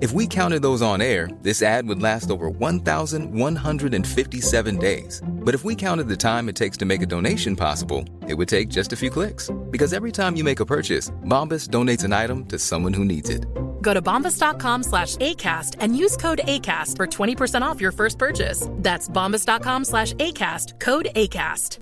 if 0.00 0.12
we 0.12 0.26
counted 0.26 0.62
those 0.62 0.82
on 0.82 1.00
air, 1.00 1.28
this 1.42 1.62
ad 1.62 1.86
would 1.86 2.02
last 2.02 2.30
over 2.30 2.48
1,157 2.48 4.78
days. 4.78 5.22
But 5.26 5.54
if 5.54 5.64
we 5.64 5.74
counted 5.74 6.08
the 6.08 6.16
time 6.16 6.48
it 6.48 6.56
takes 6.56 6.76
to 6.78 6.86
make 6.86 7.02
a 7.02 7.06
donation 7.06 7.54
possible, 7.54 8.04
it 8.26 8.34
would 8.34 8.48
take 8.48 8.68
just 8.68 8.92
a 8.92 8.96
few 8.96 9.10
clicks. 9.10 9.50
Because 9.70 9.92
every 9.92 10.12
time 10.12 10.36
you 10.36 10.44
make 10.44 10.60
a 10.60 10.66
purchase, 10.66 11.10
Bombas 11.24 11.68
donates 11.68 12.04
an 12.04 12.12
item 12.12 12.46
to 12.46 12.58
someone 12.58 12.94
who 12.94 13.04
needs 13.04 13.28
it. 13.28 13.44
Go 13.82 13.94
to 13.94 14.00
bombas.com 14.00 14.84
slash 14.84 15.16
ACAST 15.16 15.76
and 15.80 15.96
use 15.96 16.16
code 16.16 16.40
ACAST 16.44 16.96
for 16.96 17.06
20% 17.06 17.62
off 17.62 17.80
your 17.80 17.92
first 17.92 18.18
purchase. 18.18 18.68
That's 18.76 19.08
bombas.com 19.08 19.84
slash 19.84 20.14
ACAST, 20.14 20.80
code 20.80 21.08
ACAST. 21.14 21.78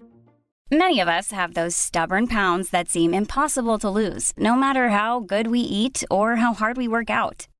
Many 0.71 1.01
of 1.01 1.09
us 1.09 1.33
have 1.33 1.55
those 1.55 1.75
stubborn 1.75 2.27
pounds 2.27 2.69
that 2.71 2.91
seem 2.91 3.15
impossible 3.15 3.79
to 3.79 3.89
lose, 3.89 4.35
no 4.37 4.55
matter 4.55 4.91
how 4.91 5.21
good 5.21 5.47
we 5.47 5.61
eat 5.61 6.05
or 6.11 6.37
how 6.37 6.53
hard 6.53 6.77
we 6.77 6.87
work 6.87 7.09
out. 7.09 7.49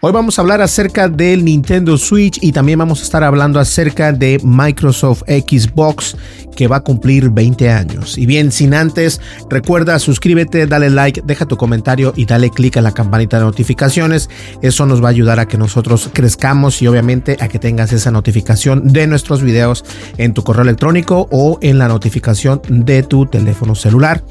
Hoy 0.00 0.12
vamos 0.12 0.38
a 0.38 0.42
hablar 0.42 0.60
acerca 0.60 1.08
del 1.08 1.44
Nintendo 1.44 1.96
Switch 1.96 2.38
y 2.42 2.52
también 2.52 2.78
vamos 2.78 3.00
a 3.00 3.04
estar 3.04 3.24
hablando 3.24 3.58
acerca 3.58 4.12
de 4.12 4.38
Microsoft 4.44 5.22
Xbox 5.22 6.16
que 6.54 6.68
va 6.68 6.76
a 6.76 6.80
cumplir 6.80 7.30
20 7.30 7.70
años. 7.70 8.16
Y 8.16 8.26
bien, 8.26 8.52
sin 8.52 8.74
antes, 8.74 9.20
recuerda 9.50 9.98
suscríbete, 9.98 10.66
dale 10.66 10.90
like, 10.90 11.22
deja 11.24 11.46
tu 11.46 11.56
comentario 11.56 12.12
y 12.16 12.26
dale 12.26 12.50
click 12.50 12.76
a 12.76 12.82
la 12.82 12.92
campanita 12.92 13.38
de 13.38 13.44
notificaciones. 13.44 14.30
Eso 14.62 14.86
nos 14.86 15.02
va 15.02 15.08
a 15.08 15.10
ayudar 15.10 15.40
a 15.40 15.48
que 15.48 15.58
nosotros 15.58 16.10
crezcamos 16.12 16.80
y 16.82 16.86
obviamente 16.86 17.36
a 17.40 17.48
que 17.48 17.58
tengas 17.58 17.92
esa 17.92 18.10
notificación 18.10 18.88
de 18.92 19.06
nuestros 19.06 19.42
videos 19.42 19.84
en 20.16 20.34
tu 20.34 20.44
correo 20.44 20.62
electrónico 20.62 21.28
o 21.30 21.58
en 21.60 21.78
la 21.78 21.88
notificación 21.88 22.60
de 22.68 23.02
tu 23.02 23.26
teléfono 23.26 23.74
celular. 23.74 24.22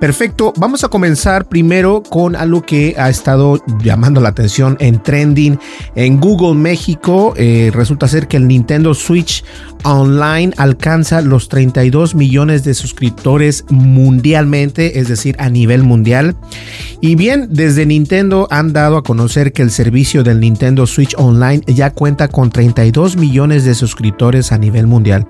Perfecto, 0.00 0.52
vamos 0.56 0.82
a 0.82 0.88
comenzar 0.88 1.46
primero 1.46 2.02
con 2.02 2.36
algo 2.36 2.62
que 2.62 2.94
ha 2.98 3.10
estado 3.10 3.62
llamando 3.82 4.20
la 4.20 4.30
atención 4.30 4.76
en 4.80 5.02
trending 5.10 5.58
en 5.96 6.20
Google 6.20 6.54
México. 6.54 7.34
Eh, 7.36 7.72
resulta 7.74 8.06
ser 8.06 8.28
que 8.28 8.36
el 8.36 8.46
Nintendo 8.46 8.94
Switch 8.94 9.42
Online 9.82 10.52
alcanza 10.56 11.20
los 11.20 11.48
32 11.48 12.14
millones 12.14 12.64
de 12.64 12.74
suscriptores 12.74 13.64
mundialmente, 13.70 15.00
es 15.00 15.08
decir, 15.08 15.34
a 15.38 15.48
nivel 15.48 15.82
mundial. 15.82 16.36
Y 17.00 17.14
bien, 17.14 17.48
desde 17.50 17.86
Nintendo 17.86 18.46
han 18.50 18.72
dado 18.72 18.98
a 18.98 19.02
conocer 19.02 19.52
que 19.52 19.62
el 19.62 19.70
servicio 19.70 20.22
del 20.22 20.38
Nintendo 20.38 20.86
Switch 20.86 21.14
Online 21.16 21.62
ya 21.66 21.90
cuenta 21.90 22.28
con 22.28 22.50
32 22.50 23.16
millones 23.16 23.64
de 23.64 23.74
suscriptores 23.74 24.52
a 24.52 24.58
nivel 24.58 24.86
mundial. 24.86 25.26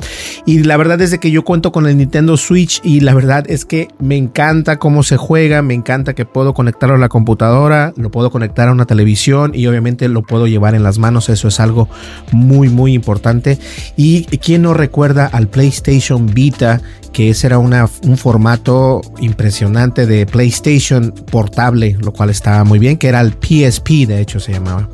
Y 0.46 0.58
la 0.64 0.76
verdad 0.76 1.00
es 1.00 1.16
que 1.18 1.30
yo 1.30 1.44
cuento 1.44 1.72
con 1.72 1.86
el 1.86 1.96
Nintendo 1.96 2.36
Switch 2.36 2.80
y 2.82 3.00
la 3.00 3.14
verdad 3.14 3.44
es 3.48 3.64
que 3.64 3.88
me 3.98 4.16
encanta 4.16 4.78
cómo 4.78 5.04
se 5.04 5.16
juega, 5.16 5.62
me 5.62 5.74
encanta 5.74 6.14
que 6.14 6.26
puedo 6.26 6.54
conectarlo 6.54 6.96
a 6.96 6.98
la 6.98 7.08
computadora, 7.08 7.92
lo 7.96 8.10
puedo 8.10 8.30
conectar 8.30 8.68
a 8.68 8.72
una 8.72 8.86
televisión 8.86 9.52
y 9.60 9.66
obviamente 9.66 10.08
lo 10.08 10.22
puedo 10.22 10.46
llevar 10.46 10.74
en 10.74 10.82
las 10.82 10.98
manos, 10.98 11.28
eso 11.28 11.48
es 11.48 11.60
algo 11.60 11.88
muy 12.32 12.68
muy 12.68 12.94
importante. 12.94 13.58
Y 13.96 14.24
quién 14.38 14.62
no 14.62 14.74
recuerda 14.74 15.26
al 15.26 15.48
PlayStation 15.48 16.26
Vita 16.26 16.80
que 17.12 17.30
ese 17.30 17.48
era 17.48 17.58
una, 17.58 17.88
un 18.04 18.16
formato 18.16 19.00
impresionante 19.20 20.06
de 20.06 20.26
PlayStation 20.26 21.12
portable, 21.30 21.96
lo 22.00 22.12
cual 22.12 22.30
estaba 22.30 22.64
muy 22.64 22.78
bien, 22.78 22.98
que 22.98 23.08
era 23.08 23.20
el 23.20 23.32
PSP, 23.32 24.06
de 24.06 24.20
hecho 24.20 24.38
se 24.38 24.52
llamaba. 24.52 24.88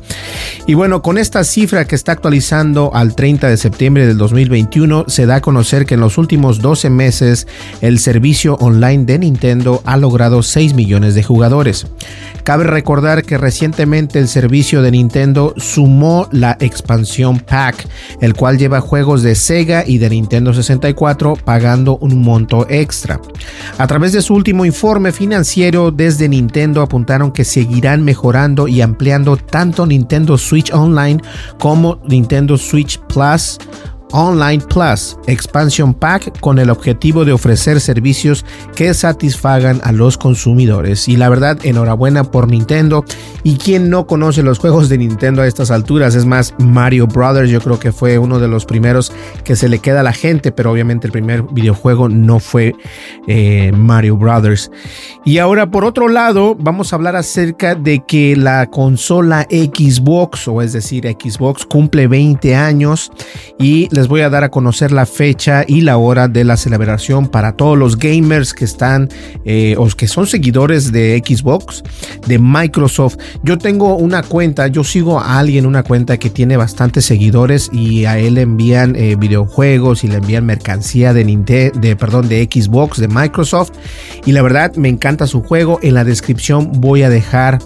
Y 0.65 0.73
bueno, 0.73 1.01
con 1.01 1.17
esta 1.17 1.43
cifra 1.43 1.85
que 1.85 1.95
está 1.95 2.11
actualizando 2.11 2.91
al 2.93 3.15
30 3.15 3.47
de 3.47 3.57
septiembre 3.57 4.07
del 4.07 4.17
2021, 4.17 5.05
se 5.07 5.25
da 5.25 5.35
a 5.35 5.41
conocer 5.41 5.85
que 5.85 5.93
en 5.93 6.01
los 6.01 6.17
últimos 6.17 6.59
12 6.59 6.89
meses 6.89 7.47
el 7.81 7.99
servicio 7.99 8.55
online 8.55 9.05
de 9.05 9.19
Nintendo 9.19 9.81
ha 9.85 9.95
logrado 9.95 10.43
6 10.43 10.73
millones 10.73 11.15
de 11.15 11.23
jugadores. 11.23 11.87
Cabe 12.43 12.63
recordar 12.63 13.23
que 13.23 13.37
recientemente 13.37 14.19
el 14.19 14.27
servicio 14.27 14.56
de 14.57 14.89
Nintendo 14.89 15.53
sumó 15.57 16.27
la 16.31 16.57
expansión 16.59 17.39
Pack, 17.39 17.87
el 18.21 18.33
cual 18.33 18.57
lleva 18.57 18.81
juegos 18.81 19.21
de 19.21 19.35
Sega 19.35 19.83
y 19.85 19.99
de 19.99 20.09
Nintendo 20.09 20.51
64 20.51 21.35
pagando 21.45 21.97
un 21.97 22.23
monto 22.23 22.65
extra. 22.67 23.21
A 23.77 23.85
través 23.85 24.13
de 24.13 24.23
su 24.23 24.33
último 24.33 24.65
informe 24.65 25.11
financiero 25.11 25.91
desde 25.91 26.27
Nintendo 26.27 26.81
apuntaron 26.81 27.31
que 27.31 27.45
seguirán 27.45 28.03
mejorando 28.03 28.67
y 28.67 28.81
ampliando 28.81 29.37
tanto 29.37 29.85
Nintendo 29.85 30.39
Switch 30.39 30.73
Online 30.73 31.21
como 31.59 32.01
Nintendo 32.07 32.57
Switch 32.57 32.99
Plus 33.13 33.59
Online 34.11 34.63
Plus 34.69 35.17
Expansion 35.27 35.93
Pack 35.93 36.39
con 36.39 36.59
el 36.59 36.69
objetivo 36.69 37.25
de 37.25 37.33
ofrecer 37.33 37.79
servicios 37.79 38.45
que 38.75 38.93
satisfagan 38.93 39.81
a 39.83 39.91
los 39.91 40.17
consumidores. 40.17 41.07
Y 41.07 41.17
la 41.17 41.29
verdad, 41.29 41.57
enhorabuena 41.63 42.23
por 42.23 42.49
Nintendo. 42.49 43.03
Y 43.43 43.57
quien 43.57 43.89
no 43.89 44.07
conoce 44.07 44.43
los 44.43 44.59
juegos 44.59 44.89
de 44.89 44.97
Nintendo 44.97 45.41
a 45.41 45.47
estas 45.47 45.71
alturas, 45.71 46.15
es 46.15 46.25
más, 46.25 46.53
Mario 46.59 47.07
Brothers, 47.07 47.49
yo 47.49 47.61
creo 47.61 47.79
que 47.79 47.91
fue 47.91 48.17
uno 48.17 48.39
de 48.39 48.47
los 48.47 48.65
primeros 48.65 49.11
que 49.43 49.55
se 49.55 49.69
le 49.69 49.79
queda 49.79 50.01
a 50.01 50.03
la 50.03 50.13
gente, 50.13 50.51
pero 50.51 50.71
obviamente 50.71 51.07
el 51.07 51.13
primer 51.13 51.43
videojuego 51.43 52.09
no 52.09 52.39
fue 52.39 52.75
eh, 53.27 53.71
Mario 53.75 54.17
Brothers. 54.17 54.71
Y 55.25 55.37
ahora, 55.37 55.69
por 55.71 55.85
otro 55.85 56.07
lado, 56.07 56.55
vamos 56.59 56.91
a 56.91 56.95
hablar 56.95 57.15
acerca 57.15 57.75
de 57.75 58.03
que 58.05 58.35
la 58.35 58.67
consola 58.69 59.47
Xbox, 59.49 60.47
o 60.47 60.61
es 60.61 60.73
decir, 60.73 61.05
Xbox, 61.05 61.65
cumple 61.65 62.07
20 62.07 62.55
años 62.55 63.11
y 63.59 63.87
les 63.97 64.07
voy 64.07 64.21
a 64.21 64.29
dar 64.29 64.43
a 64.43 64.49
conocer 64.49 64.91
la 64.91 65.07
fecha 65.07 65.65
y 65.67 65.81
la 65.81 65.97
hora 65.97 66.27
de 66.27 66.43
la 66.43 66.55
celebración 66.55 67.27
para 67.27 67.53
todos 67.53 67.75
los 67.75 67.97
gamers 67.97 68.53
que 68.53 68.63
están 68.63 69.09
eh, 69.43 69.73
o 69.75 69.87
que 69.87 70.07
son 70.07 70.27
seguidores 70.27 70.91
de 70.91 71.19
Xbox, 71.25 71.81
de 72.27 72.37
Microsoft. 72.37 73.17
Yo 73.41 73.57
tengo 73.57 73.95
una 73.95 74.21
cuenta, 74.21 74.67
yo 74.67 74.83
sigo 74.83 75.19
a 75.19 75.39
alguien 75.39 75.65
una 75.65 75.81
cuenta 75.81 76.17
que 76.17 76.29
tiene 76.29 76.57
bastantes 76.57 77.05
seguidores 77.05 77.71
y 77.73 78.05
a 78.05 78.19
él 78.19 78.37
envían 78.37 78.95
eh, 78.95 79.15
videojuegos 79.15 80.03
y 80.03 80.09
le 80.09 80.17
envían 80.17 80.45
mercancía 80.45 81.11
de 81.11 81.25
Nintendo, 81.25 81.79
de 81.79 81.95
perdón, 81.95 82.29
de 82.29 82.43
Xbox, 82.43 82.99
de 82.99 83.07
Microsoft. 83.07 83.71
Y 84.27 84.31
la 84.31 84.43
verdad 84.43 84.75
me 84.75 84.89
encanta 84.89 85.25
su 85.25 85.41
juego. 85.41 85.79
En 85.81 85.95
la 85.95 86.03
descripción 86.03 86.69
voy 86.75 87.01
a 87.01 87.09
dejar 87.09 87.57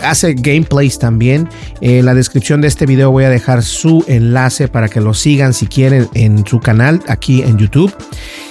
hace 0.00 0.34
gameplays 0.34 0.98
también. 0.98 1.48
En 1.80 2.06
la 2.06 2.14
descripción 2.14 2.60
de 2.60 2.68
este 2.68 2.86
video 2.86 3.10
voy 3.10 3.24
a 3.24 3.30
dejar 3.30 3.62
su 3.62 4.04
enlace 4.06 4.68
para 4.68 4.88
que 4.88 5.00
lo 5.00 5.14
sigan 5.14 5.54
si 5.54 5.66
quieren 5.66 6.08
en 6.14 6.46
su 6.46 6.60
canal 6.60 7.00
aquí 7.08 7.42
en 7.42 7.58
YouTube. 7.58 7.94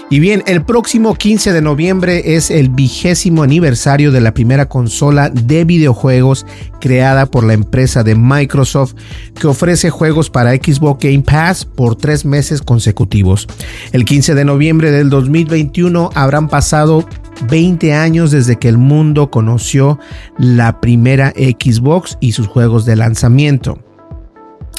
Y 0.10 0.20
bien, 0.20 0.44
el 0.46 0.64
próximo 0.64 1.16
15 1.16 1.54
de 1.54 1.62
noviembre 1.64 2.36
es 2.36 2.52
el 2.52 2.70
vigésimo 2.70 3.42
aniversario 3.42 4.12
de 4.12 4.22
la 4.22 4.34
primera 4.34 4.68
consola 4.68 5.32
de 5.32 5.66
videojuegos 5.66 6.46
creada 6.80 7.26
por 7.26 7.44
la 7.44 7.54
empresa 7.54 8.04
de 8.04 8.14
Microsoft 8.14 8.94
que 9.40 9.48
ofrece 9.48 9.90
juegos 9.90 10.30
para 10.30 10.52
Xbox 10.52 11.04
Game 11.04 11.24
Pass 11.24 11.66
por 11.66 11.96
tres 11.96 12.26
meses 12.26 12.62
consecutivos. 12.62 13.48
El 13.92 14.06
15 14.06 14.36
de 14.36 14.46
noviembre 14.46 14.92
del 14.92 15.10
2021 15.10 16.12
habrán 16.14 16.48
pasado 16.48 17.08
20 17.50 17.94
años 17.94 18.32
desde 18.32 18.58
que 18.58 18.70
el 18.70 18.78
mundo 18.78 19.30
conoció 19.30 20.00
la 20.38 20.80
primera 20.80 21.32
Xbox 21.32 22.18
y 22.20 22.34
sus 22.34 22.48
juegos 22.48 22.86
de 22.86 22.96
lanzamiento. 22.96 23.80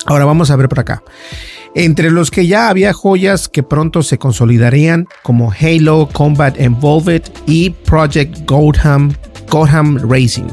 Ahora 0.06 0.24
vamos 0.24 0.50
a 0.50 0.56
ver 0.56 0.68
por 0.68 0.80
acá. 0.80 1.02
Entre 1.74 2.10
los 2.10 2.30
que 2.30 2.46
ya 2.46 2.68
había 2.68 2.92
joyas 2.92 3.48
que 3.48 3.62
pronto 3.62 4.02
se 4.02 4.18
consolidarían 4.18 5.06
como 5.22 5.52
Halo 5.52 6.08
Combat 6.12 6.60
Involved 6.60 7.22
y 7.46 7.70
Project 7.70 8.48
Gotham 8.48 9.12
Cotham 9.54 9.98
Racing. 10.10 10.48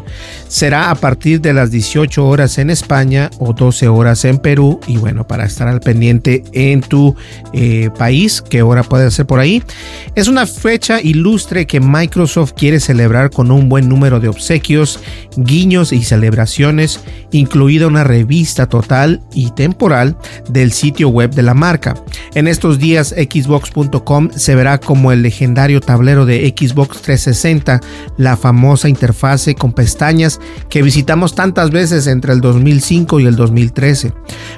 Será 0.48 0.92
a 0.92 0.96
partir 0.96 1.42
de 1.42 1.54
las 1.54 1.72
18 1.72 2.24
horas 2.24 2.60
en 2.60 2.70
España 2.70 3.32
o 3.40 3.52
12 3.52 3.88
horas 3.88 4.26
en 4.26 4.38
Perú. 4.38 4.80
Y 4.86 4.98
bueno, 4.98 5.26
para 5.26 5.46
estar 5.46 5.68
al 5.68 5.80
pendiente 5.80 6.44
en 6.54 6.82
tu 6.82 7.16
eh, 7.52 7.90
país, 7.98 8.44
qué 8.48 8.62
hora 8.62 8.84
puede 8.84 9.10
ser 9.10 9.26
por 9.26 9.40
ahí. 9.40 9.64
Es 10.14 10.28
una 10.28 10.46
fecha 10.46 11.02
ilustre 11.02 11.66
que 11.66 11.80
Microsoft 11.80 12.54
quiere 12.56 12.80
celebrar 12.80 13.32
con 13.32 13.50
un 13.50 13.70
buen 13.70 13.90
número 13.90 14.20
de 14.20 14.28
obsequios, 14.28 15.00
guiños 15.36 15.94
y 15.94 16.04
celebraciones, 16.04 17.00
incluida 17.32 17.88
una 17.88 18.04
revista 18.04 18.68
total 18.70 19.20
y 19.34 19.50
temporal 19.50 20.16
del 20.48 20.74
sitio 20.74 21.10
web 21.10 21.32
de 21.32 21.42
la 21.42 21.56
marca. 21.56 21.96
En 22.36 22.48
estos 22.48 22.78
días, 22.78 23.16
Xbox.com 23.18 24.30
se 24.36 24.54
verá 24.54 24.78
como 24.80 25.12
el 25.12 25.24
legendario 25.24 25.82
tablero 25.82 26.28
de 26.28 26.54
Xbox 26.56 27.02
360, 27.02 27.82
la 28.18 28.38
famosa 28.38 28.91
interfase 28.92 29.56
con 29.56 29.74
pestañas 29.74 30.40
que 30.70 30.84
visitamos 30.84 31.34
tantas 31.34 31.72
veces 31.72 32.06
entre 32.06 32.34
el 32.34 32.42
2005 32.42 33.20
y 33.20 33.26
el 33.26 33.36
2013. 33.36 34.14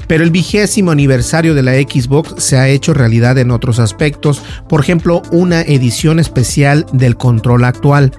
Pero 0.08 0.24
el 0.24 0.32
vigésimo 0.32 0.92
aniversario 0.92 1.54
de 1.54 1.64
la 1.64 1.74
Xbox 1.74 2.44
se 2.44 2.58
ha 2.58 2.68
hecho 2.68 2.94
realidad 2.94 3.38
en 3.38 3.52
otros 3.52 3.80
aspectos, 3.80 4.44
por 4.68 4.82
ejemplo, 4.82 5.22
una 5.32 5.62
edición 5.62 6.20
especial 6.20 6.86
del 6.92 7.16
control 7.16 7.64
actual, 7.64 8.12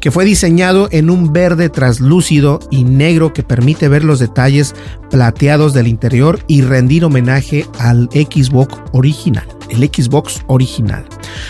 que 0.00 0.10
fue 0.10 0.24
diseñado 0.24 0.88
en 0.90 1.08
un 1.10 1.32
verde 1.32 1.68
translúcido 1.68 2.60
y 2.70 2.84
negro 2.84 3.32
que 3.32 3.42
permite 3.42 3.88
ver 3.88 4.04
los 4.04 4.18
detalles 4.18 4.74
plateados 5.10 5.72
del 5.72 5.88
interior 5.88 6.40
y 6.46 6.62
rendir 6.62 7.04
homenaje 7.04 7.66
al 7.78 8.08
Xbox 8.12 8.76
original, 8.92 9.46
el 9.70 9.84
Xbox 9.84 10.42
original. 10.46 11.04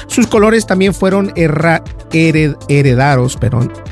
Sus 0.06 0.26
colores 0.26 0.66
también 0.66 0.94
fueron 0.94 1.32
heredados, 1.36 3.38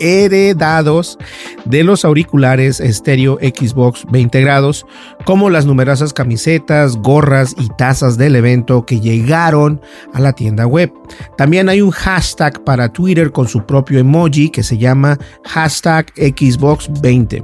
heredados 0.00 1.18
de 1.64 1.84
los 1.84 2.04
auriculares 2.04 2.80
estéreo 2.80 3.38
Xbox 3.40 4.04
20 4.10 4.40
grados, 4.40 4.86
como 5.24 5.50
las 5.50 5.66
numerosas 5.66 6.12
camisetas, 6.12 6.96
gorras 6.96 7.54
y 7.58 7.68
tazas 7.78 8.18
del 8.18 8.36
evento 8.36 8.84
que 8.84 9.00
llegaron 9.00 9.80
a 10.12 10.20
la 10.20 10.32
tienda 10.32 10.66
web. 10.66 10.92
También 11.36 11.68
hay 11.68 11.80
un 11.80 11.90
hashtag 11.90 12.62
para 12.64 12.92
Twitter 12.92 13.32
con 13.32 13.48
su 13.48 13.64
propio 13.64 13.98
emoji 13.98 14.50
que 14.50 14.62
se 14.62 14.78
llama 14.78 15.18
hashtag 15.44 16.12
Xbox 16.16 16.90
20 17.00 17.42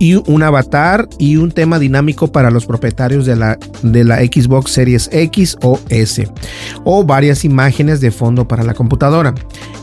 y 0.00 0.14
un 0.14 0.42
avatar 0.42 1.08
y 1.18 1.36
un 1.36 1.52
tema 1.52 1.78
dinámico 1.78 2.32
para 2.32 2.50
los 2.50 2.66
propietarios 2.66 3.26
de 3.26 3.36
la, 3.36 3.58
de 3.82 4.02
la 4.02 4.16
Xbox 4.16 4.72
Series 4.72 5.10
X 5.12 5.56
o 5.62 5.78
S 5.90 6.26
o 6.84 7.04
varias 7.04 7.44
imágenes 7.44 8.00
de 8.00 8.10
fondo 8.10 8.48
para 8.48 8.64
la 8.64 8.74
computadora. 8.74 9.34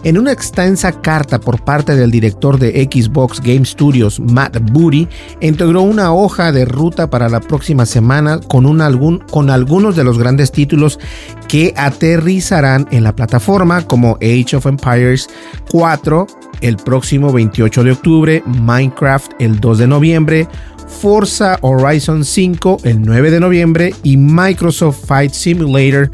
En 0.04 0.18
una 0.18 0.32
extensa 0.32 1.02
carta 1.02 1.40
por 1.40 1.64
parte 1.64 1.96
del 1.96 2.12
director 2.12 2.58
de 2.58 2.90
Xbox 2.92 3.42
Game 3.42 3.66
Studios, 3.66 4.20
Matt 4.20 4.58
Booty, 4.72 5.08
integró 5.40 5.84
una 5.84 6.12
hoja 6.14 6.52
de 6.52 6.66
ruta 6.66 7.10
para 7.10 7.30
la 7.30 7.40
próxima 7.40 7.86
semana 7.86 8.40
con, 8.40 8.66
un 8.66 8.82
algún, 8.82 9.20
con 9.20 9.52
algunos 9.52 9.96
de 9.96 10.04
los 10.04 10.18
grandes 10.18 10.52
títulos 10.52 11.00
que 11.48 11.74
aterrizarán 11.78 12.88
en 12.92 13.04
la 13.04 13.16
plataforma 13.16 13.86
como 13.86 14.18
Age 14.22 14.56
of 14.56 14.66
Empires 14.66 15.30
4, 15.70 16.26
el 16.62 16.78
próximo 16.78 17.32
28 17.32 17.84
de 17.84 17.92
octubre, 17.92 18.44
Minecraft 18.46 19.34
el 19.40 19.60
2 19.60 19.78
de 19.80 19.88
noviembre, 19.88 20.48
Forza 20.88 21.60
Horizon 21.62 22.24
5 22.24 22.82
el 22.84 23.02
9 23.02 23.32
de 23.32 23.40
noviembre 23.40 23.94
y 24.04 24.18
Microsoft 24.18 25.06
Fight 25.06 25.34
Simulator 25.34 26.10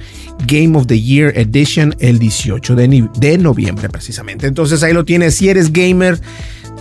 Game 0.48 0.78
of 0.78 0.88
the 0.88 1.00
Year 1.00 1.38
Edition 1.38 1.95
el 2.00 2.19
18 2.19 2.75
de, 2.75 3.10
de 3.18 3.38
noviembre 3.38 3.88
precisamente. 3.90 4.48
Entonces 4.48 4.84
ahí 4.84 4.94
lo 4.94 5.06
tienes, 5.06 5.36
si 5.36 5.50
eres 5.50 5.72
gamer 5.72 6.19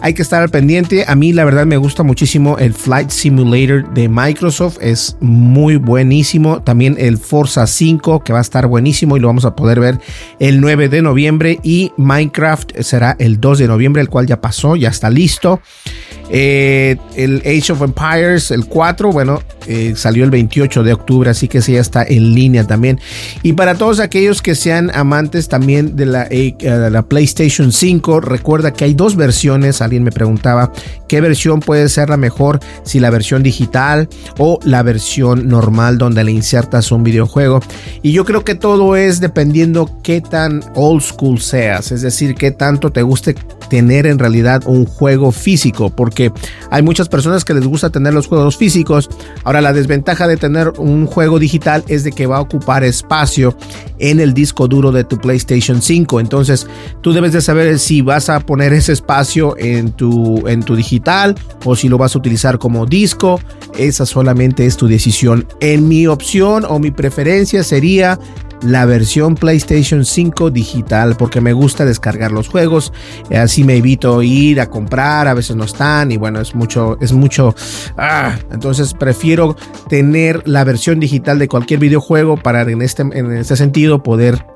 hay 0.03 0.15
que 0.15 0.23
estar 0.23 0.43
al 0.43 0.51
pendiente. 0.51 1.05
A 1.07 1.15
mí 1.15 1.33
la 1.33 1.45
verdad 1.45 1.65
me 1.65 1.77
gusta 1.77 2.03
muchísimo 2.03 2.59
el 2.59 2.75
Flight 2.75 3.11
Simulator 3.11 3.95
de 3.95 4.09
Microsoft. 4.09 4.79
Es 4.81 5.17
muy 5.21 5.77
buenísimo. 5.77 6.61
También 6.61 6.97
el 6.99 7.19
Forza 7.19 7.69
5 7.69 8.25
que 8.25 8.33
va 8.33 8.41
a 8.41 8.43
estar 8.43 8.67
buenísimo 8.67 9.17
y 9.17 9.21
lo 9.21 9.29
vamos 9.29 9.45
a 9.45 9.55
poder 9.55 9.79
ver 9.79 10.01
el 10.41 10.61
9 10.61 10.89
de 10.89 11.03
noviembre. 11.03 11.61
Y 11.63 11.93
Minecraft 11.97 12.81
será 12.81 13.15
el 13.21 13.41
2 13.41 13.59
de 13.61 13.69
noviembre, 13.69 14.03
el 14.03 14.09
cual 14.09 14.27
ya 14.27 14.41
pasó, 14.41 14.75
ya 14.75 14.89
está 14.89 15.09
listo. 15.09 15.61
Eh, 16.35 16.97
el 17.15 17.43
Age 17.45 17.75
of 17.75 17.83
Empires, 17.83 18.51
el 18.51 18.65
4, 18.65 19.13
bueno, 19.13 19.43
eh, 19.67 19.93
salió 19.97 20.25
el 20.25 20.31
28 20.31 20.83
de 20.83 20.95
octubre, 20.95 21.29
así 21.29 21.47
que 21.47 21.61
sí, 21.61 21.75
ya 21.75 21.81
está 21.81 22.05
en 22.05 22.35
línea 22.35 22.65
también. 22.67 22.99
Y 23.43 23.53
para 23.53 23.75
todos 23.75 24.01
aquellos 24.01 24.41
que 24.41 24.55
sean 24.55 24.91
amantes 24.95 25.49
también 25.49 25.95
de 25.95 26.07
la, 26.07 26.27
eh, 26.31 26.55
la 26.91 27.03
PlayStation 27.03 27.71
5, 27.71 28.21
recuerda 28.23 28.73
que 28.73 28.85
hay 28.85 28.95
dos 28.95 29.15
versiones. 29.15 29.83
Alguien 29.83 30.05
me 30.05 30.11
preguntaba 30.11 30.73
qué 31.07 31.21
versión 31.21 31.61
puede 31.61 31.91
ser 31.91 32.09
la 32.09 32.17
mejor, 32.17 32.61
si 32.83 32.99
la 32.99 33.11
versión 33.11 33.43
digital 33.43 34.09
o 34.39 34.59
la 34.65 34.83
versión 34.83 35.49
normal 35.49 35.99
donde 35.99 36.25
le 36.25 36.33
insertas 36.33 36.93
un 36.93 37.05
videojuego. 37.05 37.61
Y 38.01 38.13
yo 38.13 38.25
creo 38.25 38.43
que 38.43 38.55
todo 38.55 38.97
es 38.97 39.21
dependiendo 39.21 39.99
qué 40.03 40.23
tan 40.23 40.65
old 40.75 41.03
school 41.03 41.41
seas, 41.41 41.93
es 41.93 42.01
decir, 42.01 42.35
qué 42.35 42.53
tanto 42.53 42.91
te 42.91 43.03
guste 43.03 43.35
tener 43.69 44.07
en 44.07 44.19
realidad 44.19 44.63
un 44.67 44.85
juego 44.85 45.33
físico, 45.33 45.91
porque 45.91 46.22
hay 46.71 46.83
muchas 46.83 47.09
personas 47.09 47.45
que 47.45 47.55
les 47.55 47.67
gusta 47.67 47.91
tener 47.91 48.13
los 48.15 48.27
juegos 48.27 48.57
físicos. 48.57 49.09
Ahora 49.45 49.61
la 49.61 49.73
desventaja 49.73 50.29
de 50.29 50.37
tener 50.37 50.73
un 50.79 51.07
juego 51.07 51.39
digital 51.39 51.83
es 51.89 52.05
de 52.05 52.13
que 52.13 52.27
va 52.27 52.37
a 52.37 52.41
ocupar 52.41 52.85
espacio 52.85 53.57
en 53.99 54.21
el 54.21 54.35
disco 54.35 54.69
duro 54.69 54.93
de 54.93 55.05
tu 55.05 55.19
PlayStation 55.19 55.81
5. 55.81 56.21
Entonces 56.21 56.67
tú 57.01 57.13
debes 57.13 57.33
de 57.33 57.41
saber 57.41 57.79
si 57.79 58.03
vas 58.03 58.29
a 58.29 58.41
poner 58.41 58.73
ese 58.73 58.93
espacio 58.93 59.57
en 59.59 59.93
tu, 59.93 60.47
en 60.47 60.63
tu 60.63 60.77
digital 60.77 61.35
o 61.65 61.75
si 61.75 61.89
lo 61.89 61.99
vas 61.99 62.15
a 62.15 62.19
utilizar 62.19 62.59
como 62.59 62.87
disco. 62.87 63.41
Esa 63.79 64.07
solamente 64.07 64.67
es 64.67 64.77
tu 64.77 64.87
decisión. 64.87 65.47
En 65.61 65.89
mi 65.89 66.07
opción 66.07 66.65
o 66.69 66.79
mi 66.79 66.91
preferencia 66.91 67.65
sería 67.65 68.19
la 68.63 68.85
versión 68.85 69.35
PlayStation 69.35 70.05
5 70.05 70.51
digital 70.51 71.17
porque 71.17 71.41
me 71.41 71.53
gusta 71.53 71.85
descargar 71.85 72.33
los 72.33 72.49
juegos. 72.49 72.93
Así 73.35 73.65
me 73.65 73.77
evito 73.77 74.23
ir 74.23 74.61
a 74.61 74.69
comprar 74.69 75.29
a 75.29 75.35
veces 75.35 75.57
no 75.57 75.65
están 75.65 76.13
y 76.13 76.17
bueno 76.17 76.41
es 76.41 76.55
mucho 76.55 76.97
es 77.01 77.13
mucho 77.13 77.55
ah, 77.97 78.37
entonces 78.51 78.95
prefiero 78.95 79.57
tener 79.89 80.47
la 80.47 80.65
versión 80.65 81.01
digital 81.01 81.39
de 81.39 81.49
cualquier 81.49 81.81
videojuego 81.81 82.37
para 82.37 82.63
en 82.63 82.83
este 82.83 83.03
en 83.03 83.33
este 83.33 83.57
sentido 83.57 84.03
poder 84.03 84.52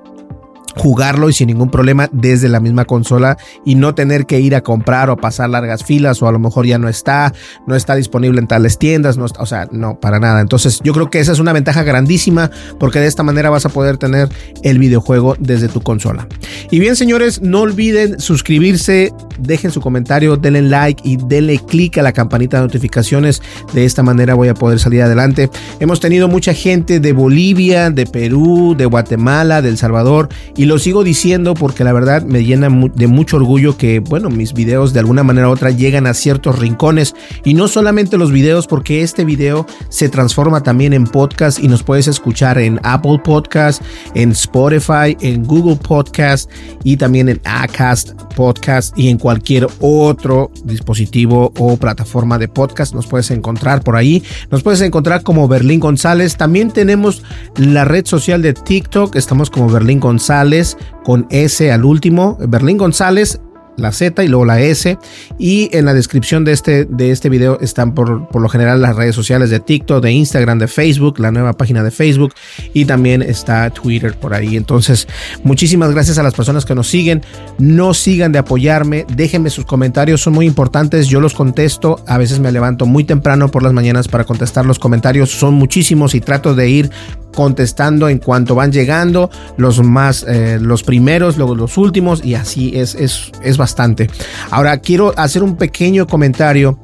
jugarlo 0.77 1.29
y 1.29 1.33
sin 1.33 1.49
ningún 1.49 1.71
problema 1.71 2.09
desde 2.13 2.49
la 2.49 2.61
misma 2.61 2.85
consola 2.85 3.37
y 3.65 3.75
no 3.75 3.95
tener 3.95 4.27
que 4.27 4.41
ir 4.41 4.55
a 4.55 4.63
comprar 4.63 5.11
o 5.11 5.17
pasar 5.17 5.51
largas 5.51 5.85
filas 5.85 6.23
o 6.23 6.29
a 6.29 6.33
lo 6.33 6.39
mejor 6.39 6.67
ya 6.67 6.79
no 6.79 6.89
está, 6.89 7.33
no 7.67 7.75
está 7.75 7.95
disponible 7.95 8.41
en 8.41 8.47
tales 8.47 8.79
tiendas, 8.79 9.17
no 9.17 9.27
o 9.39 9.47
sea, 9.47 9.69
no, 9.73 9.99
para 9.99 10.21
nada. 10.21 10.41
Entonces 10.41 10.81
yo 10.85 10.93
creo 10.93 11.11
que 11.11 11.21
esa 11.21 11.33
es 11.33 11.39
una 11.39 11.53
ventaja 11.53 11.83
grandísima 11.83 12.51
porque 12.79 13.01
de 13.01 13.07
esta 13.07 13.23
manera 13.23 13.51
vas 13.51 13.67
a 13.67 13.71
poder 13.71 13.97
tener 13.97 14.29
el 14.63 14.79
videojuego 14.79 15.37
desde 15.39 15.69
tu 15.69 15.81
consola. 15.81 16.29
Y 16.71 16.79
bien 16.79 16.97
señores, 16.97 17.41
no 17.43 17.63
olviden 17.63 18.21
suscribirse, 18.21 19.13
dejen 19.39 19.71
su 19.71 19.81
comentario, 19.81 20.37
denle 20.37 20.63
like 20.63 21.03
y 21.05 21.17
denle 21.17 21.59
clic 21.59 21.99
a 21.99 22.03
la 22.03 22.13
campanita 22.13 22.59
de 22.59 22.65
notificaciones. 22.65 23.43
De 23.73 23.85
esta 23.85 24.03
manera 24.03 24.35
voy 24.35 24.49
a 24.49 24.55
poder 24.55 24.79
salir 24.79 25.03
adelante. 25.03 25.51
Hemos 25.81 26.01
tenido 26.01 26.29
mucha 26.29 26.55
gente 26.55 27.01
de 27.01 27.13
Bolivia, 27.13 27.91
de 27.91 28.07
Perú, 28.07 28.75
de 28.77 28.87
Guatemala, 28.87 29.63
de 29.63 29.69
El 29.69 29.79
Salvador 29.79 30.29
y 30.57 30.67
lo 30.67 30.79
sigo 30.79 31.05
diciendo 31.05 31.55
porque 31.55 31.85
la 31.85 31.93
verdad 31.93 32.23
me 32.23 32.45
llena 32.45 32.69
de 32.95 33.07
mucho 33.07 33.37
orgullo 33.37 33.77
que, 33.77 34.01
bueno, 34.01 34.31
mis 34.31 34.53
videos 34.53 34.93
de 34.93 35.01
alguna 35.01 35.23
manera 35.23 35.49
u 35.49 35.53
otra 35.53 35.71
llegan 35.71 36.07
a 36.07 36.15
ciertos 36.15 36.59
rincones 36.59 37.15
y 37.45 37.55
no 37.55 37.69
solamente 37.69 38.19
los 38.19 38.33
videos 38.33 38.67
porque 38.67 39.03
este 39.03 39.25
video 39.25 39.67
se 39.89 40.09
transforma 40.09 40.63
también 40.63 40.93
en 40.93 41.05
podcast 41.05 41.59
y 41.59 41.69
nos 41.69 41.83
puedes 41.83 42.09
escuchar 42.09 42.59
en 42.59 42.81
Apple 42.83 43.21
Podcast, 43.23 43.83
en 44.15 44.33
Spotify, 44.33 45.17
en 45.21 45.45
Google 45.45 45.77
Podcast 45.77 46.51
y 46.85 46.97
también 46.97 47.29
en 47.29 47.41
Acast 47.45 48.13
Podcast 48.35 48.97
y 48.99 49.09
en 49.09 49.19
cualquier 49.27 49.67
otro 49.81 50.53
dispositivo 50.63 51.53
o 51.59 51.77
plataforma 51.79 52.39
de 52.39 52.47
podcast 52.47 52.95
nos 52.95 53.09
puedes 53.09 53.33
encontrar 53.33 53.83
por 53.83 53.97
ahí. 53.97 54.23
Nos 54.53 54.63
puedes 54.63 54.81
encontrar 54.83 55.25
como 55.25 55.49
Berlín 55.49 55.81
González. 55.81 56.37
También 56.37 56.71
tenemos 56.71 57.25
la 57.57 57.85
red 57.85 58.07
social 58.07 58.41
de 58.41 58.55
TikTok, 58.55 59.17
estamos 59.17 59.51
como 59.51 59.69
Berlín 59.69 59.99
González 59.99 60.77
con 61.03 61.27
S 61.31 61.73
al 61.73 61.85
último. 61.85 62.39
Berlín 62.41 62.79
González 62.79 63.41
la 63.77 63.93
Z 63.93 64.25
y 64.25 64.29
luego 64.29 64.45
la 64.45 64.61
S. 64.61 64.99
Y 65.39 65.69
en 65.77 65.85
la 65.85 65.95
descripción 65.95 66.45
de 66.45 66.53
este, 66.53 66.85
de 66.85 67.11
este 67.11 67.29
video 67.29 67.59
están 67.61 67.95
por, 67.95 68.29
por, 68.29 68.43
lo 68.43 68.49
general 68.49 68.83
las 68.83 68.97
redes 68.97 69.15
sociales 69.15 69.51
de 69.51 69.61
TikTok, 69.61 70.03
de 70.03 70.13
Instagram, 70.13 70.59
de 70.59 70.69
Facebook, 70.69 71.19
la 71.19 71.31
nueva 71.31 71.53
página 71.53 71.83
de 71.83 71.91
Facebook 71.91 72.35
y 72.73 72.85
también 72.85 73.23
está 73.23 73.71
Twitter 73.71 74.15
por 74.17 74.35
ahí. 74.35 74.57
Entonces, 74.57 75.07
muchísimas 75.43 75.93
gracias 75.93 76.19
a 76.19 76.23
las 76.23 76.35
personas 76.35 76.65
que 76.65 76.75
nos 76.75 76.89
siguen. 76.89 77.23
No 77.59 77.95
sigan 77.95 78.33
de 78.33 78.39
apoyarme, 78.39 79.07
déjenme 79.15 79.51
sus 79.51 79.65
comentarios, 79.65 80.21
son 80.21 80.35
muy 80.35 80.47
importantes. 80.47 81.09
Yo 81.09 81.21
los 81.21 81.35
contesto. 81.35 82.03
A 82.07 82.19
veces 82.19 82.41
me 82.41 82.53
levanto 82.53 82.87
muy 82.87 83.05
temprano 83.05 83.51
por 83.51 83.63
las 83.63 83.73
mañanas 83.73 84.09
para 84.09 84.25
contestar 84.25 84.67
los 84.67 84.79
comentarios. 84.79 85.31
Son 85.31 85.55
muchísimos 85.55 86.15
y 86.15 86.21
trato 86.21 86.55
de 86.55 86.69
ir 86.69 86.91
contestando 87.37 88.09
en 88.09 88.19
cuanto 88.19 88.55
van 88.55 88.73
llegando, 88.73 89.31
los 89.59 89.83
más, 89.85 90.25
eh, 90.27 90.59
los 90.61 90.83
primeros, 90.83 91.37
luego 91.37 91.55
los 91.55 91.77
últimos, 91.77 92.25
y 92.25 92.35
así 92.35 92.73
es, 92.75 92.95
es, 92.95 93.31
es 93.45 93.59
bastante. 93.59 94.09
Ahora 94.51 94.79
quiero 94.79 95.13
hacer 95.17 95.43
un 95.43 95.57
pequeño 95.57 96.07
comentario. 96.07 96.79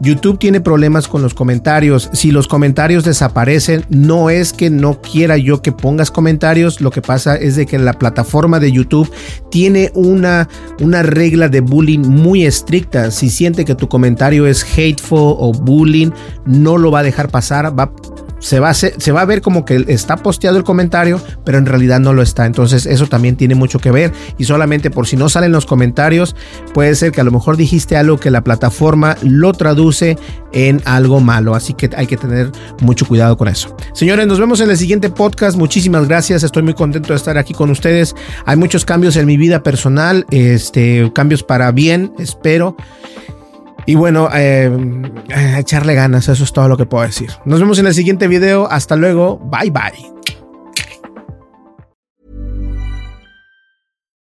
YouTube 0.00 0.38
tiene 0.38 0.60
problemas 0.60 1.08
con 1.08 1.22
los 1.22 1.34
comentarios. 1.34 2.10
Si 2.12 2.30
los 2.30 2.48
comentarios 2.48 3.04
desaparecen, 3.04 3.84
no 3.88 4.30
es 4.30 4.52
que 4.52 4.70
no 4.70 5.00
quiera 5.00 5.38
yo 5.38 5.62
que 5.62 5.72
pongas 5.72 6.10
comentarios. 6.10 6.80
Lo 6.80 6.90
que 6.90 7.02
pasa 7.02 7.36
es 7.36 7.56
de 7.56 7.66
que 7.66 7.78
la 7.78 7.94
plataforma 7.94 8.60
de 8.60 8.72
YouTube 8.72 9.10
tiene 9.50 9.90
una, 9.94 10.48
una 10.80 11.02
regla 11.02 11.48
de 11.48 11.60
bullying 11.60 12.00
muy 12.00 12.44
estricta. 12.44 13.10
Si 13.10 13.30
siente 13.30 13.64
que 13.64 13.74
tu 13.74 13.88
comentario 13.88 14.46
es 14.46 14.62
hateful 14.62 15.34
o 15.38 15.52
bullying, 15.52 16.10
no 16.44 16.76
lo 16.76 16.90
va 16.90 16.98
a 16.98 17.02
dejar 17.02 17.30
pasar. 17.30 17.78
Va 17.78 17.90
se 18.46 18.60
va, 18.60 18.70
a 18.70 18.74
se 18.74 19.10
va 19.10 19.22
a 19.22 19.24
ver 19.24 19.42
como 19.42 19.64
que 19.64 19.84
está 19.88 20.18
posteado 20.18 20.56
el 20.56 20.62
comentario, 20.62 21.20
pero 21.44 21.58
en 21.58 21.66
realidad 21.66 21.98
no 21.98 22.12
lo 22.12 22.22
está. 22.22 22.46
Entonces 22.46 22.86
eso 22.86 23.08
también 23.08 23.34
tiene 23.34 23.56
mucho 23.56 23.80
que 23.80 23.90
ver. 23.90 24.12
Y 24.38 24.44
solamente 24.44 24.88
por 24.88 25.08
si 25.08 25.16
no 25.16 25.28
salen 25.28 25.50
los 25.50 25.66
comentarios, 25.66 26.36
puede 26.72 26.94
ser 26.94 27.10
que 27.10 27.20
a 27.20 27.24
lo 27.24 27.32
mejor 27.32 27.56
dijiste 27.56 27.96
algo 27.96 28.18
que 28.18 28.30
la 28.30 28.44
plataforma 28.44 29.16
lo 29.22 29.52
traduce 29.52 30.16
en 30.52 30.80
algo 30.84 31.18
malo. 31.18 31.56
Así 31.56 31.74
que 31.74 31.90
hay 31.96 32.06
que 32.06 32.16
tener 32.16 32.52
mucho 32.82 33.04
cuidado 33.08 33.36
con 33.36 33.48
eso. 33.48 33.76
Señores, 33.94 34.28
nos 34.28 34.38
vemos 34.38 34.60
en 34.60 34.70
el 34.70 34.76
siguiente 34.76 35.10
podcast. 35.10 35.58
Muchísimas 35.58 36.06
gracias. 36.06 36.44
Estoy 36.44 36.62
muy 36.62 36.74
contento 36.74 37.08
de 37.14 37.16
estar 37.16 37.36
aquí 37.38 37.52
con 37.52 37.70
ustedes. 37.70 38.14
Hay 38.44 38.56
muchos 38.56 38.84
cambios 38.84 39.16
en 39.16 39.26
mi 39.26 39.36
vida 39.36 39.64
personal, 39.64 40.24
este, 40.30 41.10
cambios 41.12 41.42
para 41.42 41.72
bien, 41.72 42.12
espero. 42.20 42.76
Y 43.86 43.94
bueno, 43.94 44.28
eh, 44.34 44.68
echarle 45.58 45.94
ganas, 45.94 46.28
eso 46.28 46.42
es 46.42 46.52
todo 46.52 46.68
lo 46.68 46.76
que 46.76 46.86
puedo 46.86 47.06
decir. 47.06 47.30
Nos 47.44 47.60
vemos 47.60 47.78
en 47.78 47.86
el 47.86 47.94
siguiente 47.94 48.26
video. 48.26 48.68
Hasta 48.68 48.96
luego. 48.96 49.38
Bye 49.38 49.70
bye. 49.70 50.16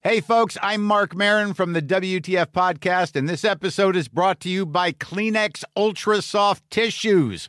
Hey, 0.02 0.20
folks, 0.20 0.56
I'm 0.62 0.84
Mark 0.84 1.16
Marin 1.16 1.52
from 1.52 1.72
the 1.72 1.82
WTF 1.82 2.52
Podcast, 2.52 3.16
and 3.16 3.28
this 3.28 3.44
episode 3.44 3.96
is 3.96 4.06
brought 4.06 4.38
to 4.40 4.48
you 4.48 4.64
by 4.64 4.92
Kleenex 4.92 5.64
Ultra 5.76 6.22
Soft 6.22 6.62
Tissues 6.70 7.48